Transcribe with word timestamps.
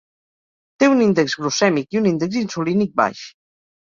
Té 0.83 0.87
un 0.93 1.03
índex 1.07 1.35
glucèmic 1.41 1.93
i 1.97 2.01
un 2.01 2.09
índex 2.11 2.39
insulínic 2.41 2.95
baix. 3.03 3.21